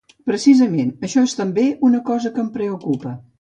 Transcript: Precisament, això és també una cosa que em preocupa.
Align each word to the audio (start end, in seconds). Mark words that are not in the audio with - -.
Precisament, 0.27 0.89
això 1.07 1.25
és 1.29 1.35
també 1.41 1.67
una 1.91 2.01
cosa 2.09 2.33
que 2.39 2.43
em 2.47 2.49
preocupa. 2.57 3.15